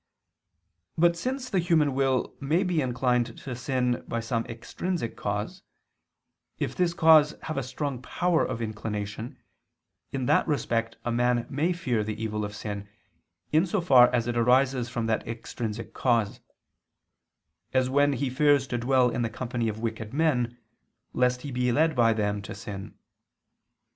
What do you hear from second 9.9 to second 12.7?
in that respect a man may fear the evil of